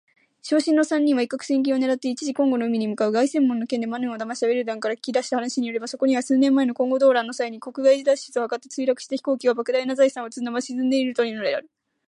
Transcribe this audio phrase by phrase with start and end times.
[0.41, 3.11] 傷心の三人は一攫千金を狙って一路コンゴの海に向かう。
[3.13, 11.69] 凱旋門の件でマヌーを騙したヴェルタンから訊きだした話によれば、そこには数年前のコンゴ動乱の際に国外脱出を図って墜落した飛行機が、莫大な財宝を積んだまま沈んでいるというのである。